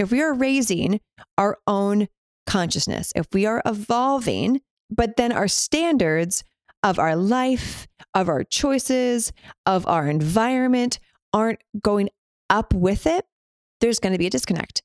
[0.00, 1.00] if we are raising
[1.36, 2.08] our own
[2.46, 6.42] consciousness, if we are evolving, but then our standards
[6.82, 9.32] of our life, of our choices,
[9.66, 10.98] of our environment
[11.32, 12.08] aren't going
[12.48, 13.26] up with it,
[13.80, 14.82] there's going to be a disconnect.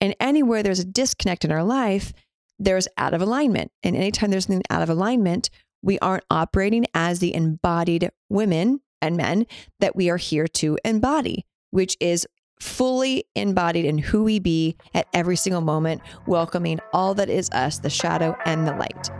[0.00, 2.12] And anywhere there's a disconnect in our life,
[2.58, 3.72] there's out of alignment.
[3.82, 5.50] And anytime there's something out of alignment,
[5.82, 9.46] we aren't operating as the embodied women and men
[9.80, 12.26] that we are here to embody, which is
[12.62, 17.80] fully embodied in who we be at every single moment, welcoming all that is us,
[17.80, 19.10] the shadow and the light.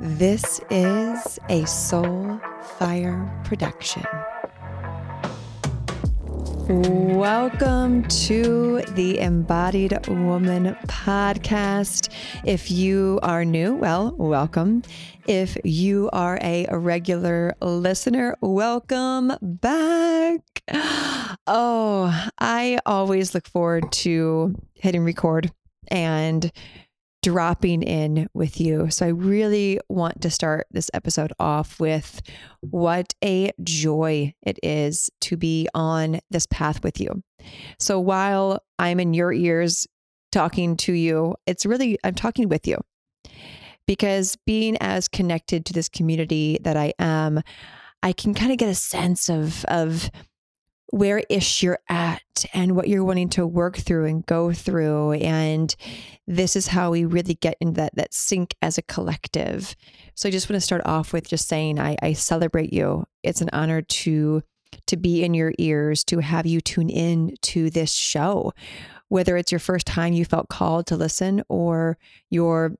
[0.00, 4.04] This is a Soul Fire production.
[6.68, 12.08] Welcome to the Embodied Woman podcast.
[12.44, 14.82] If you are new, well, welcome.
[15.28, 20.40] If you are a regular listener, welcome back.
[21.46, 25.52] Oh, I always look forward to hitting record
[25.86, 26.50] and
[27.26, 28.88] dropping in with you.
[28.88, 32.22] So I really want to start this episode off with
[32.60, 37.24] what a joy it is to be on this path with you.
[37.80, 39.88] So while I'm in your ears
[40.30, 42.76] talking to you, it's really, I'm talking with you
[43.88, 47.42] because being as connected to this community that I am,
[48.04, 50.12] I can kind of get a sense of, of,
[50.90, 52.22] where ish you're at
[52.54, 55.12] and what you're wanting to work through and go through.
[55.12, 55.74] And
[56.26, 59.74] this is how we really get into that that sync as a collective.
[60.14, 63.04] So i just want to start off with just saying i, I celebrate you.
[63.22, 64.42] It's an honor to
[64.86, 68.52] to be in your ears to have you tune in to this show.
[69.08, 71.96] Whether it's your first time you felt called to listen or
[72.30, 72.76] your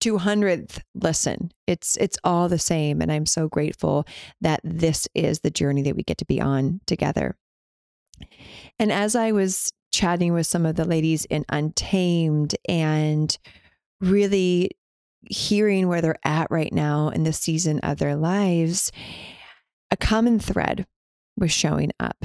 [0.00, 1.50] 200th listen.
[1.66, 4.06] It's it's all the same and I'm so grateful
[4.40, 7.36] that this is the journey that we get to be on together.
[8.78, 13.36] And as I was chatting with some of the ladies in Untamed and
[14.00, 14.70] really
[15.28, 18.92] hearing where they're at right now in the season of their lives,
[19.90, 20.86] a common thread
[21.36, 22.24] was showing up.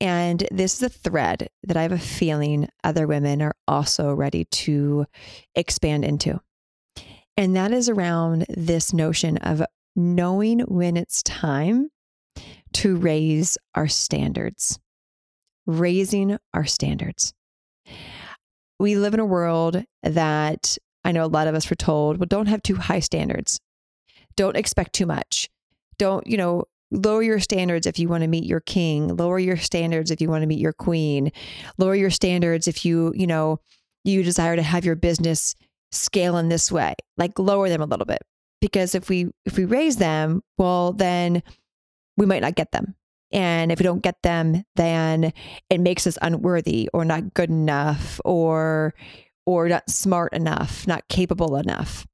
[0.00, 4.46] And this is a thread that I have a feeling other women are also ready
[4.46, 5.04] to
[5.54, 6.40] expand into.
[7.36, 9.62] And that is around this notion of
[9.96, 11.88] knowing when it's time
[12.72, 14.78] to raise our standards,
[15.66, 17.32] raising our standards.
[18.78, 22.26] We live in a world that I know a lot of us were told, well,
[22.26, 23.60] don't have too high standards.
[24.36, 25.50] Don't expect too much.
[25.98, 29.16] Don't, you know, lower your standards if you want to meet your king.
[29.16, 31.32] Lower your standards if you want to meet your queen.
[31.78, 33.60] Lower your standards if you, you know,
[34.04, 35.54] you desire to have your business
[35.92, 38.22] scale in this way, like lower them a little bit.
[38.60, 41.42] Because if we if we raise them, well then
[42.16, 42.94] we might not get them.
[43.32, 45.32] And if we don't get them, then
[45.70, 48.94] it makes us unworthy or not good enough or
[49.46, 52.06] or not smart enough, not capable enough.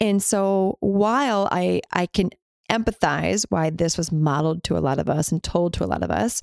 [0.00, 2.30] And so while I I can
[2.70, 6.02] empathize why this was modeled to a lot of us and told to a lot
[6.02, 6.40] of us,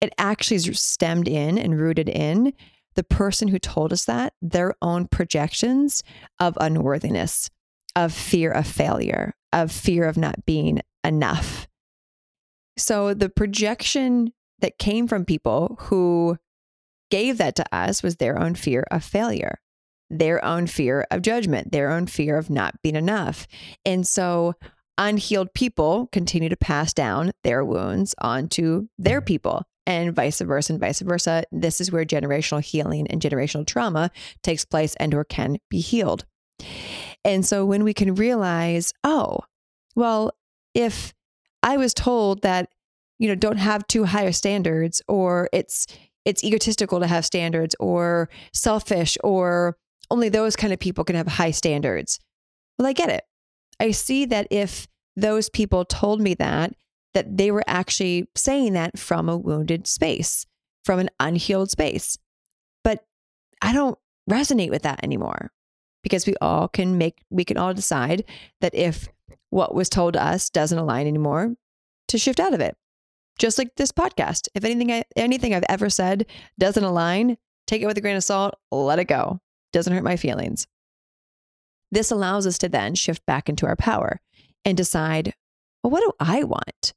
[0.00, 2.52] it actually is stemmed in and rooted in
[2.94, 6.02] the person who told us that their own projections
[6.38, 7.50] of unworthiness,
[7.96, 11.66] of fear of failure, of fear of not being enough.
[12.76, 16.38] So the projection that came from people who
[17.10, 19.58] gave that to us was their own fear of failure,
[20.08, 23.46] their own fear of judgment, their own fear of not being enough.
[23.84, 24.54] And so
[24.98, 29.26] unhealed people continue to pass down their wounds onto their mm-hmm.
[29.26, 31.44] people and vice versa and vice versa.
[31.50, 34.10] This is where generational healing and generational trauma
[34.42, 36.24] takes place and or can be healed.
[37.24, 39.40] And so when we can realize, oh,
[39.94, 40.32] well,
[40.74, 41.12] if
[41.62, 42.68] I was told that,
[43.18, 45.86] you know, don't have too high standards or it's
[46.24, 49.76] it's egotistical to have standards or selfish or
[50.10, 52.20] only those kind of people can have high standards.
[52.78, 53.24] Well, I get it.
[53.80, 56.74] I see that if those people told me that
[57.14, 60.46] that they were actually saying that from a wounded space,
[60.84, 62.18] from an unhealed space.
[62.84, 63.04] But
[63.60, 63.98] I don't
[64.30, 65.50] resonate with that anymore
[66.02, 68.24] because we all can make, we can all decide
[68.60, 69.08] that if
[69.50, 71.54] what was told to us doesn't align anymore,
[72.08, 72.76] to shift out of it.
[73.38, 74.48] Just like this podcast.
[74.54, 76.26] If anything, I, anything I've ever said
[76.58, 77.36] doesn't align,
[77.66, 79.40] take it with a grain of salt, let it go.
[79.72, 80.66] Doesn't hurt my feelings.
[81.90, 84.20] This allows us to then shift back into our power
[84.64, 85.34] and decide,
[85.82, 86.94] well, what do I want?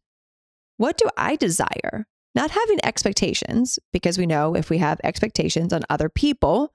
[0.77, 2.05] What do I desire?
[2.33, 6.73] Not having expectations, because we know if we have expectations on other people,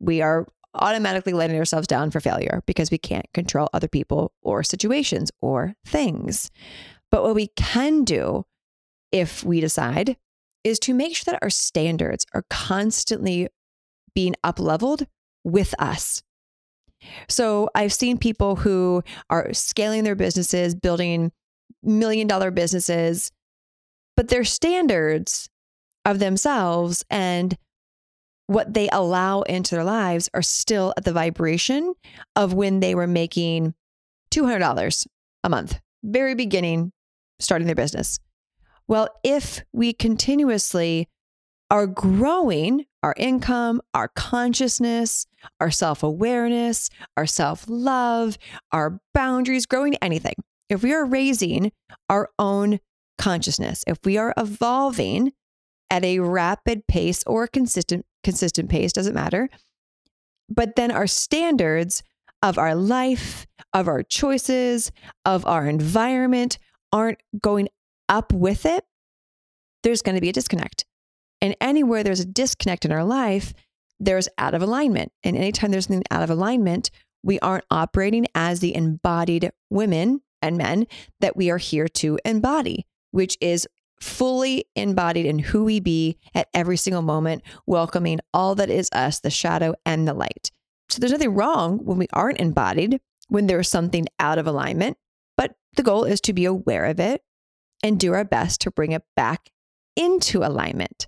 [0.00, 4.62] we are automatically letting ourselves down for failure because we can't control other people or
[4.62, 6.50] situations or things.
[7.10, 8.46] But what we can do
[9.12, 10.16] if we decide
[10.62, 13.48] is to make sure that our standards are constantly
[14.14, 15.06] being up leveled
[15.44, 16.22] with us.
[17.28, 21.32] So I've seen people who are scaling their businesses, building
[21.82, 23.30] million dollar businesses,
[24.16, 25.48] but their standards
[26.04, 27.56] of themselves and
[28.46, 31.94] what they allow into their lives are still at the vibration
[32.34, 33.74] of when they were making
[34.32, 35.06] $200
[35.44, 36.92] a month, very beginning,
[37.38, 38.18] starting their business.
[38.88, 41.08] Well, if we continuously
[41.70, 45.26] are growing our income, our consciousness,
[45.60, 48.36] our self awareness, our self love,
[48.72, 50.34] our boundaries, growing anything,
[50.70, 51.72] if we are raising
[52.08, 52.80] our own
[53.18, 55.32] consciousness, if we are evolving
[55.90, 59.48] at a rapid pace or consistent consistent pace doesn't matter
[60.48, 62.02] but then our standards
[62.42, 64.92] of our life of our choices
[65.24, 66.58] of our environment
[66.92, 67.68] aren't going
[68.10, 68.84] up with it
[69.82, 70.84] there's going to be a disconnect.
[71.40, 73.54] And anywhere there's a disconnect in our life
[74.02, 75.12] there's out of alignment.
[75.22, 76.90] And anytime there's something out of alignment
[77.22, 80.86] we aren't operating as the embodied women and men
[81.20, 83.66] that we are here to embody which is
[84.00, 89.20] fully embodied in who we be at every single moment, welcoming all that is us,
[89.20, 90.50] the shadow and the light.
[90.88, 94.96] So there's nothing wrong when we aren't embodied, when there's something out of alignment,
[95.36, 97.22] but the goal is to be aware of it
[97.82, 99.50] and do our best to bring it back
[99.96, 101.06] into alignment.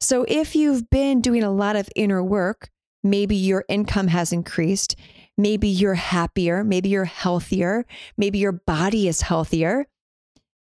[0.00, 2.68] So if you've been doing a lot of inner work,
[3.02, 4.96] maybe your income has increased,
[5.36, 7.84] maybe you're happier, maybe you're healthier,
[8.16, 9.86] maybe your body is healthier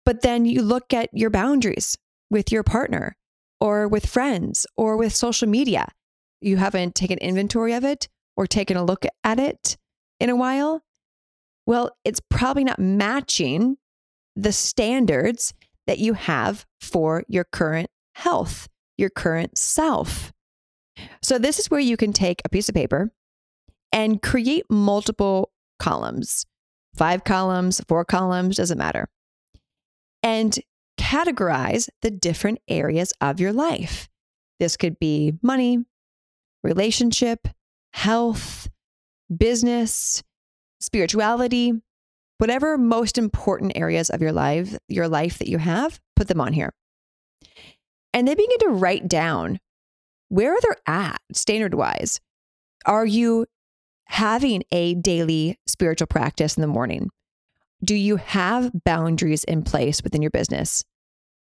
[0.10, 1.96] but then you look at your boundaries
[2.32, 3.16] with your partner
[3.60, 5.88] or with friends or with social media.
[6.42, 9.78] You haven't taken inventory of it or taken a look at it
[10.20, 10.82] in a while.
[11.68, 13.78] Well, it's probably not matching
[14.36, 15.54] the standards
[15.86, 18.68] that you have for your current health,
[18.98, 20.34] your current self.
[21.22, 23.12] So, this is where you can take a piece of paper
[23.92, 26.46] and create multiple columns
[26.96, 29.08] five columns, four columns, doesn't matter
[30.24, 30.60] and
[31.00, 34.10] categorize the different areas of your life.
[34.60, 35.86] This could be money,
[36.64, 37.48] relationship,
[37.94, 38.70] health,
[39.36, 40.24] business,
[40.82, 41.74] spirituality,
[42.38, 46.54] whatever most important areas of your life, your life that you have, put them on
[46.54, 46.74] here.
[48.14, 49.60] And then begin to write down
[50.30, 52.20] where are they at standard wise.
[52.86, 53.46] Are you
[54.10, 57.10] having a daily spiritual practice in the morning?
[57.84, 60.84] Do you have boundaries in place within your business?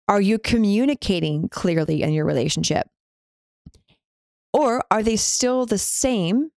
[0.08, 2.86] Are you communicating clearly in your relationship?
[4.52, 6.50] Or are they still the same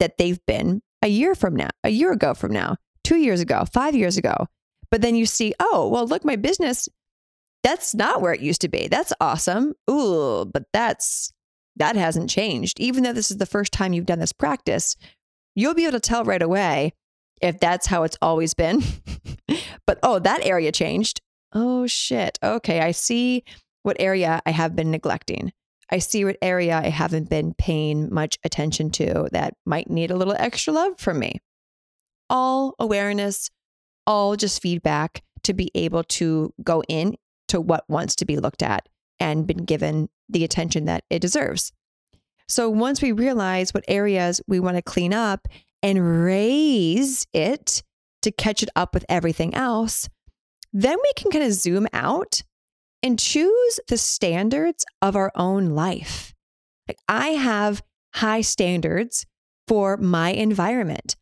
[0.00, 3.64] that they've been a year from now, a year ago from now, two years ago,
[3.70, 4.34] five years ago?
[4.90, 6.88] But then you see, oh, well, look, my business,
[7.62, 8.88] that's not where it used to be.
[8.88, 9.74] That's awesome.
[9.90, 11.32] Ooh, but that's,
[11.76, 12.80] that hasn't changed.
[12.80, 14.96] Even though this is the first time you've done this practice,
[15.54, 16.94] you'll be able to tell right away
[17.40, 18.82] if that's how it's always been.
[19.86, 21.20] but oh, that area changed.
[21.52, 22.38] Oh shit.
[22.42, 23.44] Okay, I see
[23.82, 25.52] what area I have been neglecting.
[25.90, 30.16] I see what area I haven't been paying much attention to that might need a
[30.16, 31.40] little extra love from me.
[32.30, 33.50] All awareness,
[34.06, 37.16] all just feedback to be able to go in
[37.48, 38.88] to what wants to be looked at
[39.20, 41.70] and been given the attention that it deserves.
[42.48, 45.48] So once we realize what areas we want to clean up
[45.82, 47.82] and raise it
[48.22, 50.08] to catch it up with everything else,
[50.72, 52.42] then we can kind of zoom out
[53.02, 56.34] and choose the standards of our own life.
[56.88, 57.82] Like I have
[58.14, 59.26] high standards
[59.68, 61.16] for my environment.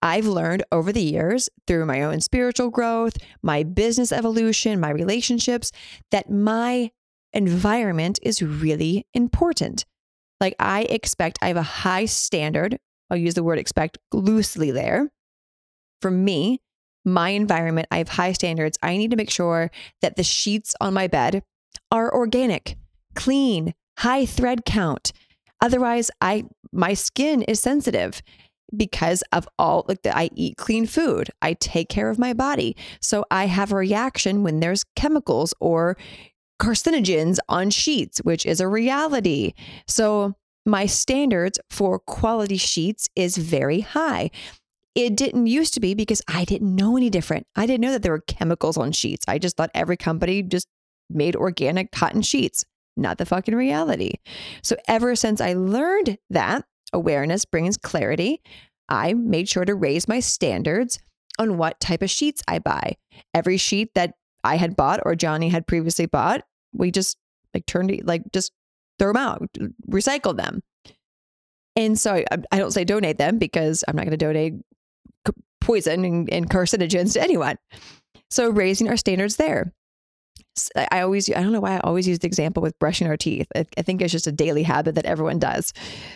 [0.00, 5.72] I've learned over the years through my own spiritual growth, my business evolution, my relationships,
[6.10, 6.90] that my
[7.32, 9.84] environment is really important.
[10.40, 12.78] Like I expect I have a high standard
[13.10, 15.10] I'll use the word expect loosely there.
[16.00, 16.60] For me,
[17.04, 18.78] my environment, I have high standards.
[18.82, 19.70] I need to make sure
[20.02, 21.42] that the sheets on my bed
[21.90, 22.76] are organic,
[23.14, 25.12] clean, high thread count.
[25.60, 28.22] Otherwise, I my skin is sensitive
[28.76, 31.30] because of all like that I eat clean food.
[31.40, 32.76] I take care of my body.
[33.00, 35.96] So I have a reaction when there's chemicals or
[36.60, 39.54] carcinogens on sheets, which is a reality.
[39.86, 40.34] So
[40.66, 44.30] my standards for quality sheets is very high.
[44.94, 47.46] It didn't used to be because I didn't know any different.
[47.56, 49.24] I didn't know that there were chemicals on sheets.
[49.28, 50.66] I just thought every company just
[51.08, 52.64] made organic cotton sheets.
[52.96, 54.14] Not the fucking reality.
[54.62, 58.42] So, ever since I learned that awareness brings clarity,
[58.88, 60.98] I made sure to raise my standards
[61.38, 62.96] on what type of sheets I buy.
[63.32, 67.16] Every sheet that I had bought or Johnny had previously bought, we just
[67.54, 68.52] like turn to, like just
[68.98, 69.48] throw them out,
[69.88, 70.62] recycle them.
[71.76, 74.54] And so I, I don't say donate them because I'm not going to donate
[75.60, 77.56] poison and, and carcinogens to anyone.
[78.30, 79.72] So raising our standards there.
[80.90, 83.46] I always, I don't know why I always use the example with brushing our teeth.
[83.54, 85.72] I, I think it's just a daily habit that everyone does.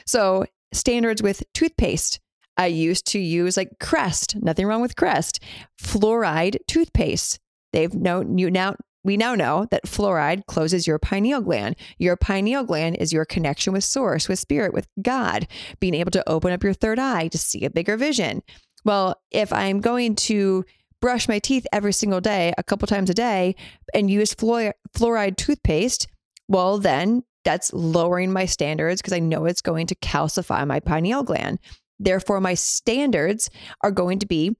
[0.06, 2.18] So standards with toothpaste.
[2.56, 5.40] I used to use like Crest, nothing wrong with Crest,
[5.80, 7.38] fluoride toothpaste.
[7.72, 8.74] They've known you now.
[9.04, 11.76] We now know that fluoride closes your pineal gland.
[11.98, 15.48] Your pineal gland is your connection with source, with spirit, with God,
[15.80, 18.42] being able to open up your third eye to see a bigger vision.
[18.84, 20.64] Well, if I'm going to
[21.00, 23.56] brush my teeth every single day, a couple times a day,
[23.92, 26.06] and use fluoride toothpaste,
[26.48, 31.24] well, then that's lowering my standards because I know it's going to calcify my pineal
[31.24, 31.58] gland.
[31.98, 33.50] Therefore, my standards
[33.82, 34.56] are going to be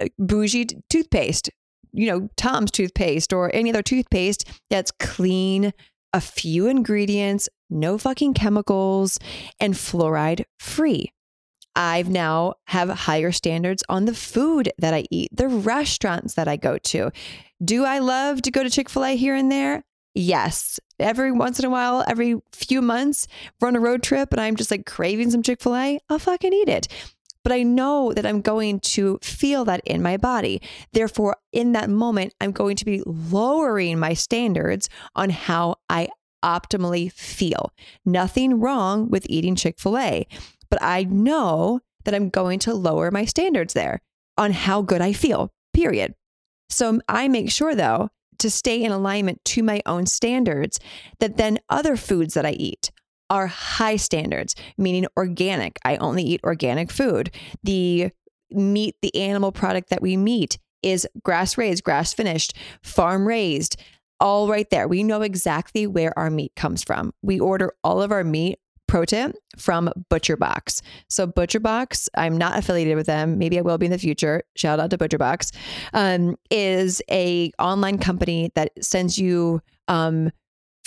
[0.00, 1.50] uh, bougie toothpaste,
[1.92, 5.72] you know, Tom's toothpaste or any other toothpaste that's clean,
[6.12, 9.18] a few ingredients, no fucking chemicals,
[9.58, 11.12] and fluoride free.
[11.76, 16.56] I've now have higher standards on the food that I eat, the restaurants that I
[16.56, 17.12] go to.
[17.64, 19.84] Do I love to go to Chick-fil-A here and there?
[20.14, 20.80] Yes.
[20.98, 23.28] Every once in a while, every few months,
[23.60, 26.68] we're on a road trip and I'm just like craving some Chick-fil-A, I'll fucking eat
[26.68, 26.88] it.
[27.42, 30.60] But I know that I'm going to feel that in my body.
[30.92, 36.08] Therefore, in that moment, I'm going to be lowering my standards on how I
[36.44, 37.72] optimally feel.
[38.04, 40.26] Nothing wrong with eating Chick fil A
[40.70, 44.00] but I know that I'm going to lower my standards there
[44.38, 46.14] on how good I feel, period.
[46.70, 50.80] So I make sure, though, to stay in alignment to my own standards,
[51.18, 52.90] that then other foods that I eat
[53.30, 55.78] are high standards, meaning organic.
[55.84, 57.34] I only eat organic food.
[57.62, 58.10] The
[58.50, 63.80] meat, the animal product that we meet is grass raised, grass finished, farm raised,
[64.18, 64.86] all right there.
[64.86, 67.12] We know exactly where our meat comes from.
[67.22, 70.82] We order all of our meat pro tip from ButcherBox.
[71.08, 73.38] So ButcherBox, I'm not affiliated with them.
[73.38, 74.42] Maybe I will be in the future.
[74.56, 75.54] Shout out to ButcherBox.
[75.94, 80.32] Um, is a online company that sends you um,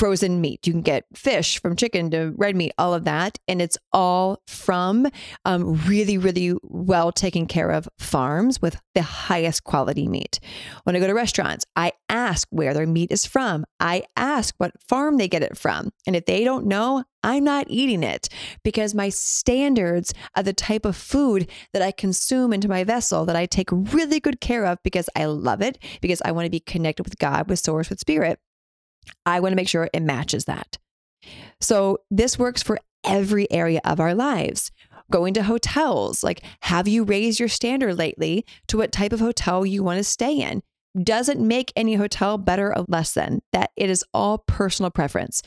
[0.03, 0.67] frozen meat.
[0.67, 3.39] You can get fish from chicken to red meat, all of that.
[3.47, 5.07] And it's all from
[5.45, 10.41] um, really, really well taken care of farms with the highest quality meat.
[10.83, 13.63] When I go to restaurants, I ask where their meat is from.
[13.79, 15.91] I ask what farm they get it from.
[16.05, 18.27] And if they don't know, I'm not eating it
[18.61, 23.37] because my standards of the type of food that I consume into my vessel that
[23.37, 26.59] I take really good care of because I love it, because I want to be
[26.59, 28.41] connected with God, with source, with spirit
[29.25, 30.77] I want to make sure it matches that.
[31.59, 34.71] So this works for every area of our lives.
[35.11, 39.65] Going to hotels, like have you raised your standard lately to what type of hotel
[39.65, 40.63] you want to stay in?
[41.01, 43.71] Doesn't make any hotel better or less than that.
[43.75, 45.41] It is all personal preference.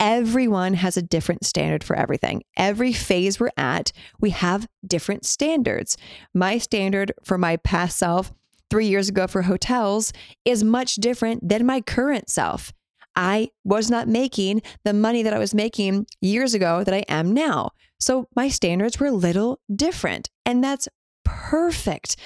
[0.00, 2.42] Everyone has a different standard for everything.
[2.56, 5.96] Every phase we're at, we have different standards.
[6.34, 8.32] My standard for my past self
[8.70, 10.12] three years ago for hotels
[10.44, 12.72] is much different than my current self.
[13.16, 17.32] I was not making the money that I was making years ago that I am
[17.32, 17.70] now.
[17.98, 20.28] So my standards were a little different.
[20.44, 20.86] And that's
[21.24, 22.16] perfect.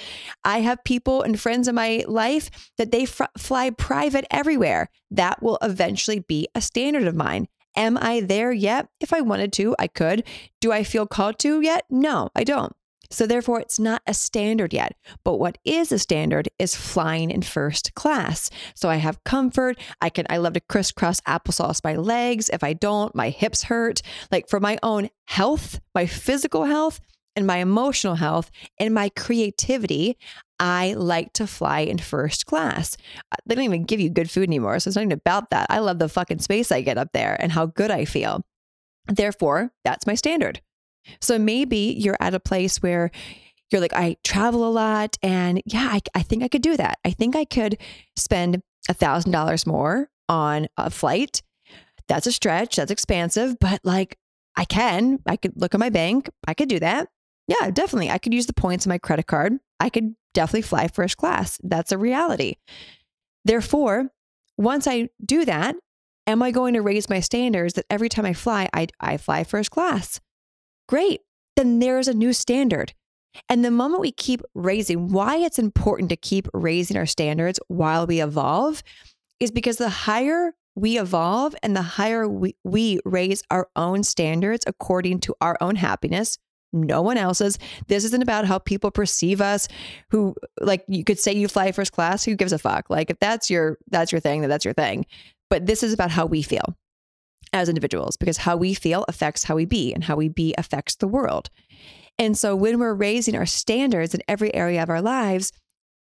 [0.45, 4.91] I have people and friends in my life that they fr- fly private everywhere.
[5.11, 7.47] That will eventually be a standard of mine.
[7.77, 8.89] Am I there yet?
[9.01, 10.25] If I wanted to, I could.
[10.61, 11.85] Do I feel called to yet?
[11.89, 12.75] No, I don't.
[13.11, 14.97] So, therefore, it's not a standard yet.
[15.25, 18.51] But what is a standard is flying in first class.
[18.75, 19.79] So, I have comfort.
[20.01, 22.49] I can, I love to crisscross applesauce my legs.
[22.49, 24.03] If I don't, my hips hurt.
[24.31, 27.01] Like for my own health, my physical health,
[27.37, 30.17] and my emotional health and my creativity,
[30.59, 32.97] I like to fly in first class.
[33.33, 34.79] Uh, they don't even give you good food anymore.
[34.79, 35.67] So it's nothing about that.
[35.71, 38.43] I love the fucking space I get up there and how good I feel.
[39.07, 40.61] Therefore, that's my standard.
[41.21, 43.11] So maybe you're at a place where
[43.71, 46.99] you're like, I travel a lot and yeah, I, I think I could do that.
[47.05, 47.79] I think I could
[48.17, 51.43] spend a thousand dollars more on a flight.
[52.09, 52.77] That's a stretch.
[52.77, 54.19] That's expansive, but like
[54.57, 56.29] I can, I could look at my bank.
[56.47, 57.09] I could do that.
[57.47, 58.11] Yeah, definitely.
[58.11, 59.59] I could use the points on my credit card.
[59.79, 61.59] I could definitely fly first class.
[61.63, 62.57] That's a reality.
[63.45, 64.11] Therefore,
[64.57, 65.77] once I do that,
[66.27, 69.45] am I going to raise my standards that every time I fly, I, I fly
[69.45, 70.21] first class?
[70.91, 71.21] Great.
[71.55, 72.93] Then there's a new standard.
[73.49, 78.09] And the moment we keep raising, why it's important to keep raising our standards while
[78.09, 78.83] we evolve
[79.39, 84.65] is because the higher we evolve and the higher we, we raise our own standards
[84.67, 86.39] according to our own happiness,
[86.73, 87.57] no one else's.
[87.87, 89.69] This isn't about how people perceive us.
[90.11, 92.25] Who like you could say you fly first class.
[92.25, 92.91] Who gives a fuck?
[92.91, 95.07] Like if that's your that's your thing, then that's your thing.
[95.51, 96.77] But this is about how we feel.
[97.53, 100.97] As individuals because how we feel affects how we be and how we be affects
[100.97, 101.51] the world.
[102.19, 105.53] And so when we're raising our standards in every area of our lives,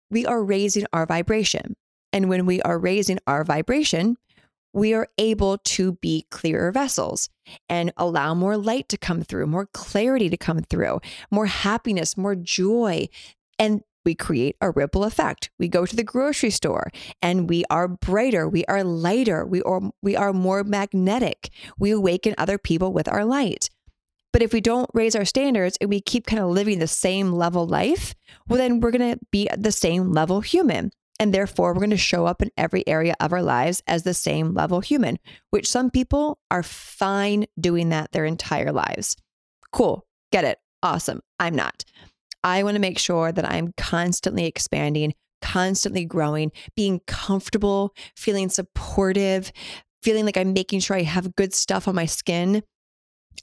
[0.10, 1.76] we are raising our vibration.
[2.12, 4.18] And when we are raising our vibration,
[4.74, 7.30] we are able to be clearer vessels
[7.70, 11.02] and allow more light to come through, more clarity to come through,
[11.32, 13.08] more happiness, more joy.
[13.60, 15.52] And we create a ripple effect.
[15.60, 19.82] We go to the grocery store and we are brighter, we are lighter, we are,
[20.02, 21.50] we are more magnetic.
[21.78, 23.70] We awaken other people with our light.
[24.32, 27.34] But if we don't raise our standards and we keep kind of living the same
[27.34, 28.16] level life,
[28.48, 30.92] well, then we're going to be the same level human.
[31.20, 34.14] And therefore, we're going to show up in every area of our lives as the
[34.14, 39.18] same level human, which some people are fine doing that their entire lives.
[39.74, 40.06] Cool.
[40.32, 40.60] Get it.
[40.84, 41.22] Awesome.
[41.40, 41.84] I'm not.
[42.44, 49.52] I want to make sure that I'm constantly expanding, constantly growing, being comfortable, feeling supportive,
[50.04, 52.64] feeling like I'm making sure I have good stuff on my skin.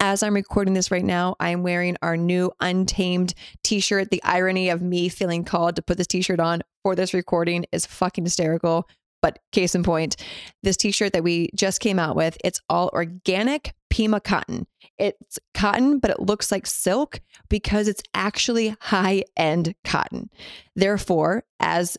[0.00, 4.10] As I'm recording this right now, I'm wearing our new Untamed t shirt.
[4.10, 7.64] The irony of me feeling called to put this t shirt on for this recording
[7.72, 8.88] is fucking hysterical.
[9.22, 10.16] But case in point,
[10.62, 14.66] this t shirt that we just came out with, it's all organic Pima cotton.
[14.98, 20.30] It's cotton, but it looks like silk because it's actually high end cotton.
[20.74, 21.96] Therefore, as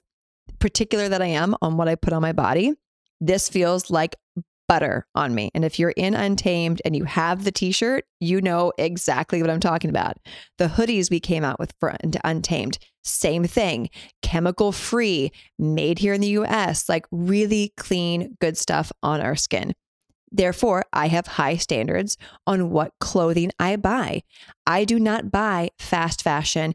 [0.59, 2.73] particular that I am on what I put on my body,
[3.21, 4.17] this feels like
[4.67, 5.51] butter on me.
[5.55, 9.49] And if you're in Untamed and you have the t shirt, you know exactly what
[9.49, 10.17] I'm talking about.
[10.57, 13.89] The hoodies we came out with for Untamed, same thing,
[14.21, 19.73] chemical free, made here in the US, like really clean, good stuff on our skin.
[20.31, 24.23] Therefore, I have high standards on what clothing I buy.
[24.67, 26.73] I do not buy fast fashion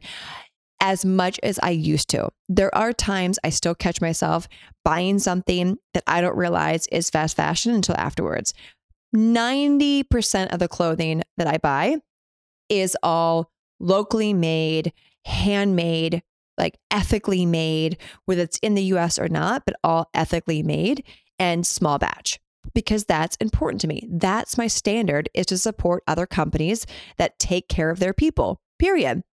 [0.81, 2.29] as much as I used to.
[2.49, 4.47] There are times I still catch myself
[4.83, 8.53] buying something that I don't realize is fast fashion until afterwards.
[9.15, 11.97] 90% of the clothing that I buy
[12.67, 14.91] is all locally made,
[15.25, 16.23] handmade,
[16.57, 21.03] like ethically made, whether it's in the US or not, but all ethically made
[21.37, 22.39] and small batch
[22.73, 24.07] because that's important to me.
[24.09, 26.85] That's my standard is to support other companies
[27.17, 28.61] that take care of their people.
[28.79, 29.23] Period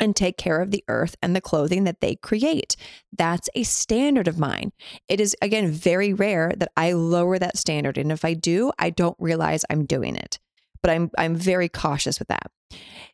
[0.00, 2.76] and take care of the earth and the clothing that they create.
[3.16, 4.72] That's a standard of mine.
[5.08, 7.96] It is, again, very rare that I lower that standard.
[7.98, 10.38] And if I do, I don't realize I'm doing it.
[10.82, 12.50] But I'm, I'm very cautious with that.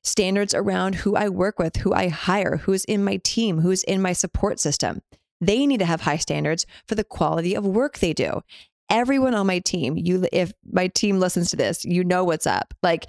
[0.02, 4.00] Standards around who I work with, who I hire, who's in my team, who's in
[4.00, 5.02] my support system.
[5.40, 8.42] They need to have high standards for the quality of work they do.
[8.90, 12.74] Everyone on my team, you if my team listens to this, you know what's up.
[12.82, 13.06] Like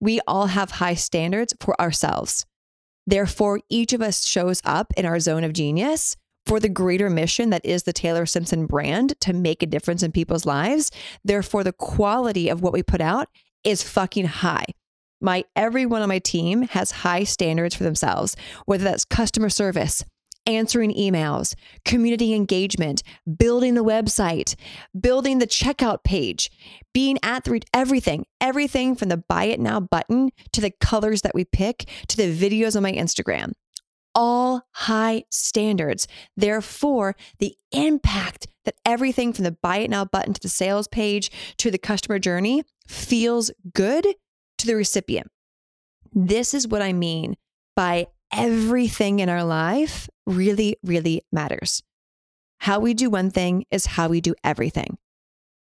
[0.00, 2.46] we all have high standards for ourselves
[3.06, 6.16] Therefore, each of us shows up in our zone of genius
[6.46, 10.12] for the greater mission that is the Taylor Simpson brand to make a difference in
[10.12, 10.90] people's lives.
[11.24, 13.28] Therefore, the quality of what we put out
[13.62, 14.66] is fucking high.
[15.20, 20.04] My everyone on my team has high standards for themselves, whether that's customer service,
[20.46, 21.54] answering emails,
[21.84, 23.02] community engagement,
[23.38, 24.54] building the website,
[24.98, 26.50] building the checkout page,
[26.92, 31.34] being at the everything, everything from the buy it now button to the colors that
[31.34, 33.52] we pick to the videos on my Instagram.
[34.14, 36.06] All high standards.
[36.36, 41.30] Therefore, the impact that everything from the buy it now button to the sales page
[41.58, 44.06] to the customer journey feels good
[44.58, 45.28] to the recipient.
[46.12, 47.36] This is what I mean
[47.74, 51.82] by everything in our life really, really matters.
[52.58, 54.98] How we do one thing is how we do everything.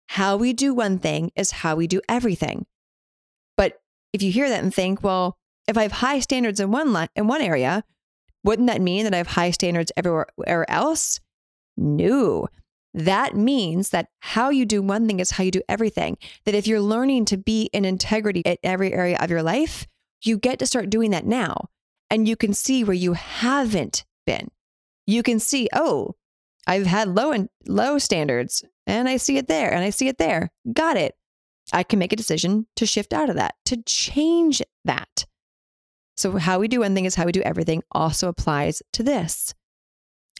[0.07, 2.65] How we do one thing is how we do everything.
[3.57, 3.81] But
[4.11, 7.27] if you hear that and think, well, if I have high standards in one in
[7.27, 7.83] one area,
[8.43, 11.19] wouldn't that mean that I have high standards everywhere else?
[11.77, 12.47] No.
[12.95, 16.17] That means that how you do one thing is how you do everything.
[16.45, 19.85] That if you're learning to be in integrity at every area of your life,
[20.23, 21.69] you get to start doing that now
[22.09, 24.51] and you can see where you haven't been.
[25.07, 26.13] You can see, oh,
[26.67, 30.19] I've had low and low standards and I see it there and I see it
[30.19, 30.51] there.
[30.71, 31.15] Got it.
[31.73, 35.25] I can make a decision to shift out of that, to change that.
[36.15, 39.55] So how we do one thing is how we do everything also applies to this.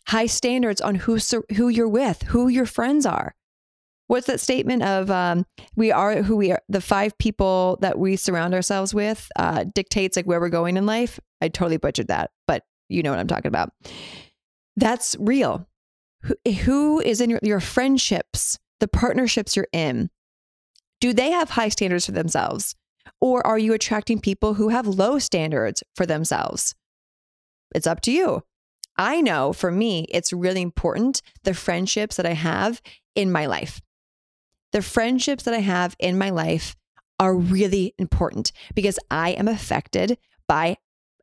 [0.10, 1.18] High standards on who
[1.56, 3.34] who you're with, who your friends are
[4.10, 8.16] what's that statement of um, we are who we are the five people that we
[8.16, 12.32] surround ourselves with uh, dictates like where we're going in life i totally butchered that
[12.48, 13.72] but you know what i'm talking about.
[14.76, 15.68] That's real.
[16.24, 20.10] Who, who is in your, your friendships the partnerships you're in
[21.00, 22.76] do they have high standards for themselves?
[23.22, 26.76] Or are you attracting people who have low standards for themselves?
[27.74, 28.44] It's up to you.
[28.98, 32.82] I know for me, it's really important the friendships that I have
[33.16, 33.82] in my life.
[34.74, 36.76] The friendships that I have in my life
[37.20, 40.78] are really important because I am affected by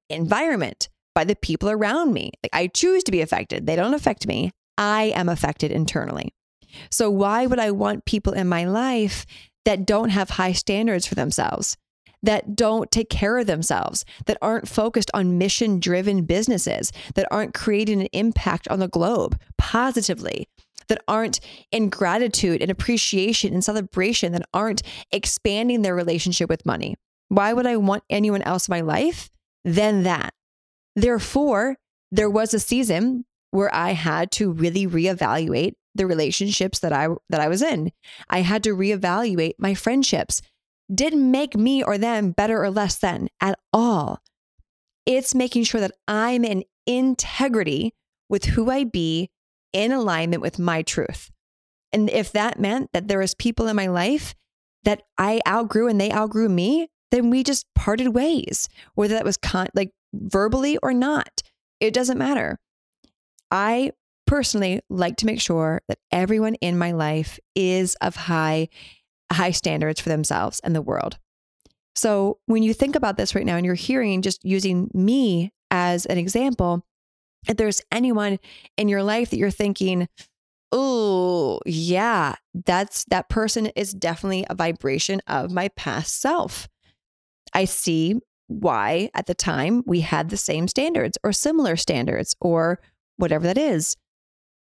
[0.09, 2.31] environment, by the people around me.
[2.44, 3.66] Like I choose to be affected.
[3.66, 4.52] They don't affect me.
[4.76, 6.35] I am affected internally.
[6.90, 9.24] So why would I want people in my life
[9.64, 11.79] that don't have high standards for themselves?
[12.22, 17.55] That don't take care of themselves, that aren't focused on mission driven businesses, that aren't
[17.55, 20.48] creating an impact on the globe positively,
[20.88, 21.40] that aren't
[21.72, 26.94] in gratitude and appreciation and celebration, that aren't expanding their relationship with money.
[27.29, 29.31] Why would I want anyone else in my life
[29.64, 30.35] than that?
[30.96, 31.76] Therefore,
[32.11, 37.40] there was a season where I had to really reevaluate the relationships that I that
[37.40, 37.92] I was in.
[38.28, 40.42] I had to reevaluate my friendships.
[40.92, 44.20] Didn't make me or them better or less than at all.
[45.04, 47.94] It's making sure that I'm in integrity
[48.28, 49.30] with who I be
[49.72, 51.30] in alignment with my truth.
[51.92, 54.35] And if that meant that there was people in my life
[54.85, 59.37] that I outgrew and they outgrew me, then we just parted ways, whether that was
[59.37, 61.42] con- like verbally or not.
[61.81, 62.59] It doesn't matter.
[63.50, 63.92] I
[64.26, 68.68] personally like to make sure that everyone in my life is of high
[69.33, 71.18] high standards for themselves and the world.
[71.96, 76.07] So when you think about this right now and you're hearing just using me as
[76.07, 76.85] an example,
[77.48, 78.38] if there's anyone
[78.76, 80.09] in your life that you're thinking,
[80.72, 82.35] oh, yeah,
[82.66, 86.68] that's that person is definitely a vibration of my past self.
[87.55, 92.80] I see why at the time we had the same standards or similar standards or
[93.16, 93.96] whatever that is.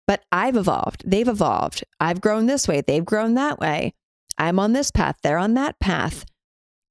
[0.07, 1.03] But I've evolved.
[1.05, 1.83] They've evolved.
[1.99, 2.81] I've grown this way.
[2.81, 3.93] They've grown that way.
[4.37, 5.17] I'm on this path.
[5.23, 6.25] They're on that path.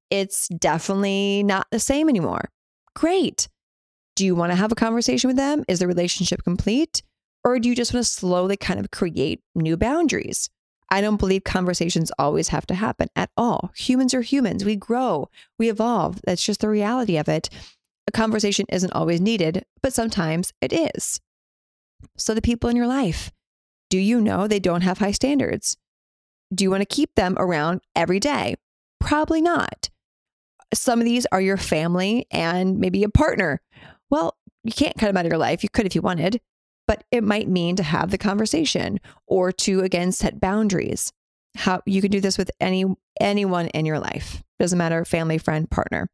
[0.09, 2.49] It's definitely not the same anymore.
[2.95, 3.47] Great.
[4.15, 5.63] Do you want to have a conversation with them?
[5.67, 7.01] Is the relationship complete?
[7.43, 10.49] Or do you just want to slowly kind of create new boundaries?
[10.89, 13.71] I don't believe conversations always have to happen at all.
[13.75, 14.63] Humans are humans.
[14.63, 16.21] We grow, we evolve.
[16.25, 17.49] That's just the reality of it.
[18.07, 21.19] A conversation isn't always needed, but sometimes it is.
[22.17, 23.31] So, the people in your life,
[23.89, 25.75] do you know they don't have high standards?
[26.53, 28.55] Do you want to keep them around every day?
[28.99, 29.89] Probably not.
[30.73, 33.61] Some of these are your family and maybe a partner.
[34.09, 35.63] Well, you can't cut them out of your life.
[35.63, 36.41] You could if you wanted,
[36.87, 41.11] but it might mean to have the conversation or to again set boundaries.
[41.55, 42.85] How you can do this with any
[43.19, 44.43] anyone in your life.
[44.59, 46.09] Doesn't matter, family, friend, partner.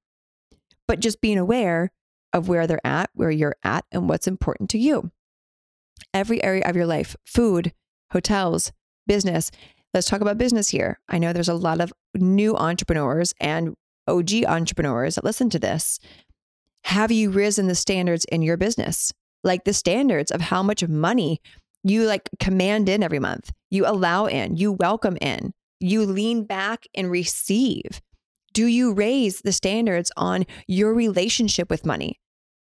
[0.87, 1.91] But just being aware
[2.33, 5.11] of where they're at, where you're at, and what's important to you
[6.13, 7.73] every area of your life food,
[8.11, 8.71] hotels,
[9.07, 9.51] business.
[9.93, 10.99] Let's talk about business here.
[11.09, 13.75] I know there's a lot of new entrepreneurs and
[14.07, 15.99] OG entrepreneurs that listen to this.
[16.85, 19.13] Have you risen the standards in your business?
[19.43, 21.41] Like the standards of how much money
[21.83, 26.85] you like command in every month, you allow in, you welcome in, you lean back
[26.93, 28.01] and receive.
[28.53, 32.19] Do you raise the standards on your relationship with money,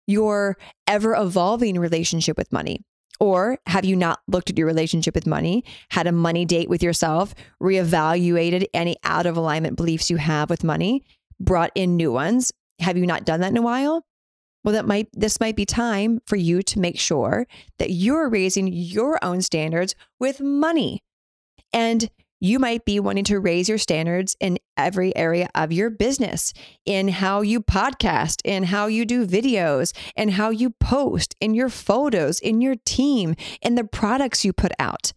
[0.07, 2.81] your ever evolving relationship with money?
[3.19, 6.81] Or have you not looked at your relationship with money, had a money date with
[6.81, 11.03] yourself, reevaluated any out of alignment beliefs you have with money,
[11.39, 12.53] brought in new ones?
[12.79, 14.05] Have you not done that in a while?
[14.63, 18.67] Well, that might this might be time for you to make sure that you're raising
[18.67, 21.01] your own standards with money.
[21.71, 22.09] And
[22.41, 26.53] you might be wanting to raise your standards in every area of your business,
[26.85, 31.69] in how you podcast, in how you do videos, and how you post, in your
[31.69, 35.11] photos, in your team, in the products you put out.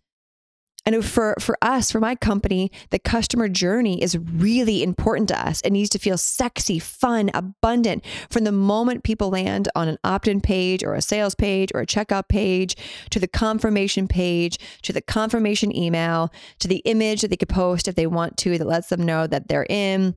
[0.85, 5.61] And for, for us, for my company, the customer journey is really important to us.
[5.61, 10.27] It needs to feel sexy, fun, abundant from the moment people land on an opt
[10.27, 12.77] in page or a sales page or a checkout page
[13.11, 17.87] to the confirmation page to the confirmation email to the image that they could post
[17.87, 20.16] if they want to that lets them know that they're in.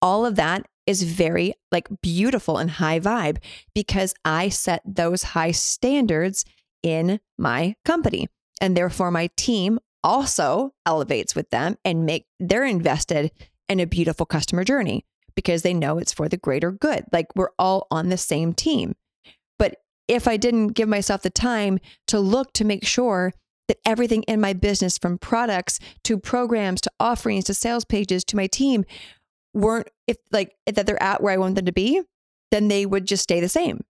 [0.00, 3.38] All of that is very like beautiful and high vibe
[3.74, 6.44] because I set those high standards
[6.82, 8.28] in my company.
[8.60, 13.30] And therefore, my team also elevates with them and make they're invested
[13.68, 17.04] in a beautiful customer journey because they know it's for the greater good.
[17.12, 18.94] Like we're all on the same team.
[19.58, 19.76] But
[20.08, 23.32] if I didn't give myself the time to look to make sure
[23.68, 28.36] that everything in my business from products to programs to offerings to sales pages to
[28.36, 28.84] my team
[29.54, 32.02] weren't if like that they're at where I want them to be,
[32.50, 33.84] then they would just stay the same.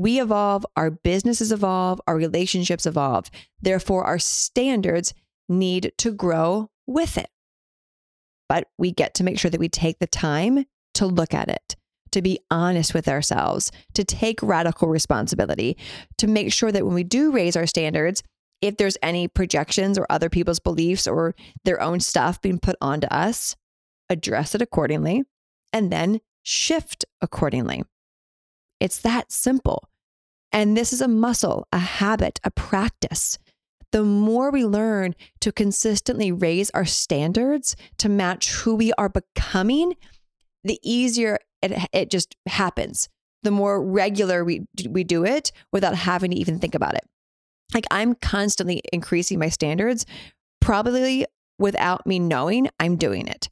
[0.00, 3.30] We evolve, our businesses evolve, our relationships evolve.
[3.60, 5.12] Therefore, our standards
[5.46, 7.28] need to grow with it.
[8.48, 11.76] But we get to make sure that we take the time to look at it,
[12.12, 15.76] to be honest with ourselves, to take radical responsibility,
[16.16, 18.22] to make sure that when we do raise our standards,
[18.62, 21.34] if there's any projections or other people's beliefs or
[21.64, 23.54] their own stuff being put onto us,
[24.08, 25.24] address it accordingly,
[25.74, 27.82] and then shift accordingly.
[28.80, 29.89] It's that simple.
[30.52, 33.38] And this is a muscle, a habit, a practice.
[33.92, 39.94] The more we learn to consistently raise our standards to match who we are becoming,
[40.64, 43.08] the easier it, it just happens.
[43.42, 47.02] The more regular we, we do it without having to even think about it.
[47.72, 50.06] Like I'm constantly increasing my standards,
[50.60, 51.26] probably
[51.58, 53.48] without me knowing I'm doing it.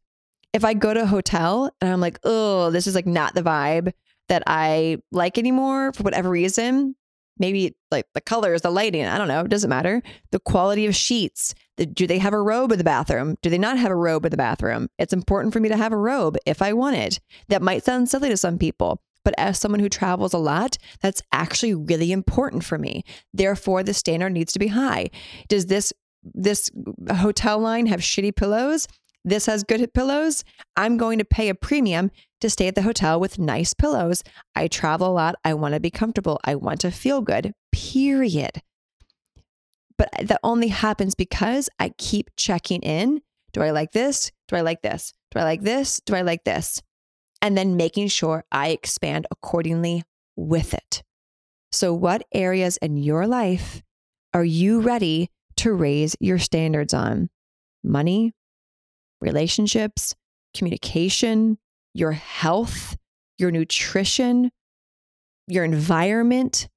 [0.53, 3.43] If I go to a hotel and I'm like, oh, this is like not the
[3.43, 3.93] vibe
[4.29, 6.95] that I like anymore for whatever reason,
[7.39, 10.03] maybe like the colors, the lighting, I don't know, it doesn't matter.
[10.33, 11.55] The quality of sheets.
[11.77, 13.37] The, do they have a robe in the bathroom?
[13.43, 14.89] Do they not have a robe in the bathroom?
[14.99, 17.21] It's important for me to have a robe if I want it.
[17.49, 21.23] That might sound silly to some people, but as someone who travels a lot, that's
[21.33, 23.05] actually really important for me.
[23.33, 25.11] Therefore, the standard needs to be high.
[25.49, 25.93] Does this
[26.35, 26.71] this
[27.11, 28.89] hotel line have shitty pillows?
[29.25, 30.45] This has good pillows.
[30.77, 34.23] I'm going to pay a premium to stay at the hotel with nice pillows.
[34.55, 35.35] I travel a lot.
[35.45, 36.41] I want to be comfortable.
[36.45, 37.53] I want to feel good.
[37.73, 38.63] Period.
[39.97, 43.21] But that only happens because I keep checking in.
[43.53, 44.31] Do I like this?
[44.47, 45.13] Do I like this?
[45.31, 46.01] Do I like this?
[46.07, 46.83] Do I like this?
[47.41, 50.03] and then making sure I expand accordingly
[50.37, 51.03] with it.
[51.71, 53.83] So, what areas in your life
[54.33, 57.29] are you ready to raise your standards on?
[57.85, 58.33] Money,
[59.21, 60.15] relationships,
[60.55, 61.59] communication,
[61.95, 62.97] your health,
[63.39, 64.51] your nutrition,
[65.47, 66.69] your environment,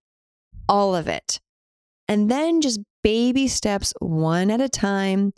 [0.67, 1.39] all of it.
[2.07, 5.33] And then just baby steps, one at a time,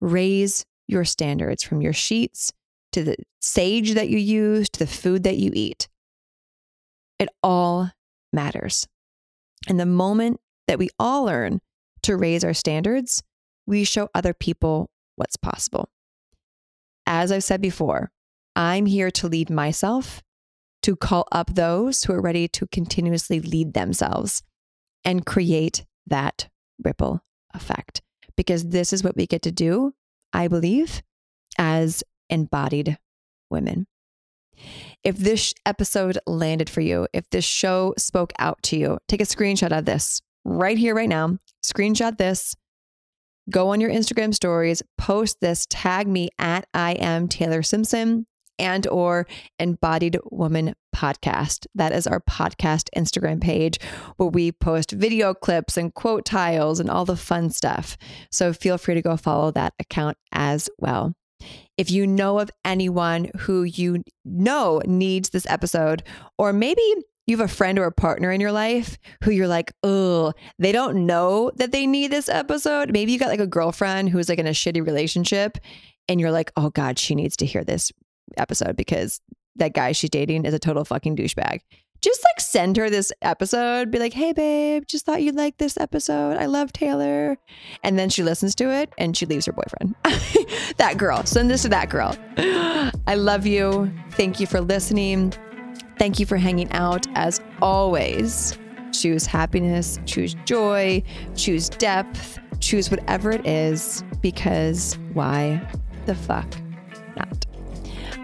[0.00, 2.52] raise your standards from your sheets
[2.92, 5.88] to the sage that you use, to the food that you eat.
[7.18, 7.90] It all
[8.32, 8.86] matters.
[9.68, 11.60] And the moment that we all learn
[12.02, 13.22] to raise our standards,
[13.66, 15.88] we show other people what's possible.
[17.06, 18.10] As I've said before,
[18.54, 20.22] I'm here to lead myself,
[20.82, 24.42] to call up those who are ready to continuously lead themselves
[25.04, 26.48] and create that
[26.82, 27.22] ripple
[27.54, 28.02] effect.
[28.36, 29.94] Because this is what we get to do,
[30.32, 31.02] I believe,
[31.58, 32.98] as embodied
[33.50, 33.86] women.
[35.04, 39.24] If this episode landed for you, if this show spoke out to you, take a
[39.24, 41.38] screenshot of this right here, right now.
[41.64, 42.54] Screenshot this.
[43.50, 48.26] Go on your Instagram stories, post this, tag me at I am Taylor Simpson
[48.58, 49.26] and or
[49.58, 51.66] embodied woman podcast.
[51.74, 53.78] That is our podcast instagram page
[54.16, 57.96] where we post video clips and quote tiles and all the fun stuff.
[58.30, 61.12] So feel free to go follow that account as well.
[61.76, 66.04] If you know of anyone who you know needs this episode,
[66.38, 66.82] or maybe
[67.26, 70.72] you have a friend or a partner in your life who you're like, oh, they
[70.72, 72.92] don't know that they need this episode.
[72.92, 75.58] Maybe you got like a girlfriend who's like in a shitty relationship
[76.08, 77.92] and you're like, oh God, she needs to hear this
[78.36, 79.20] episode because
[79.56, 81.60] that guy she's dating is a total fucking douchebag
[82.02, 85.76] just like send her this episode, be like, hey, babe, just thought you'd like this
[85.76, 86.36] episode.
[86.36, 87.38] I love Taylor.
[87.84, 89.94] And then she listens to it and she leaves her boyfriend.
[90.78, 91.24] that girl.
[91.24, 92.16] Send this to that girl.
[93.06, 93.92] I love you.
[94.10, 95.32] Thank you for listening.
[95.98, 97.06] Thank you for hanging out.
[97.14, 98.58] As always,
[98.92, 101.02] choose happiness, choose joy,
[101.36, 105.60] choose depth, choose whatever it is, because why
[106.06, 106.46] the fuck
[107.16, 107.46] not?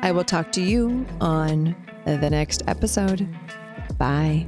[0.02, 3.28] I will talk to you on the next episode.
[3.98, 4.46] Bye.